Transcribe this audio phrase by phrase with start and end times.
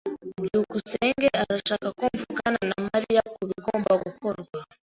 [0.43, 4.55] byukusenge arashaka ko mvugana na Mariya kubigomba gukorwa.